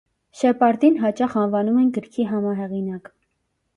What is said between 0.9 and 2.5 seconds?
հաճախ անվանում են գրքի